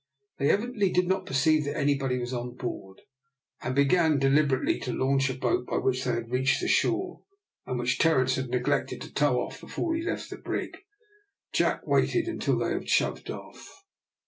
They 0.39 0.49
evidently 0.49 0.91
did 0.91 1.07
not 1.07 1.27
perceive 1.27 1.65
that 1.65 1.77
anybody 1.77 2.17
was 2.17 2.33
on 2.33 2.55
board, 2.55 3.01
and 3.61 3.75
began 3.75 4.17
deliberately 4.17 4.79
to 4.79 4.91
launch 4.91 5.27
the 5.27 5.35
boat 5.35 5.67
by 5.67 5.77
which 5.77 6.03
they 6.03 6.13
had 6.13 6.31
reached 6.31 6.59
the 6.59 6.67
shore, 6.67 7.21
and 7.67 7.77
which 7.77 7.99
Terence 7.99 8.33
had 8.33 8.49
neglected 8.49 8.99
to 9.01 9.13
tow 9.13 9.39
off 9.41 9.61
before 9.61 9.93
he 9.95 10.01
left 10.01 10.31
the 10.31 10.37
brig. 10.39 10.75
Jack 11.53 11.85
waited 11.85 12.41
till 12.41 12.57
they 12.57 12.71
had 12.71 12.89
shoved 12.89 13.29
off. 13.29 13.85